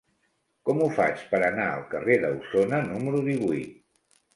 Com 0.69 0.81
ho 0.85 0.87
faig 0.95 1.21
per 1.35 1.43
anar 1.51 1.69
al 1.75 1.85
carrer 1.95 2.19
d'Ausona 2.27 2.85
número 2.91 3.25
divuit? 3.33 3.83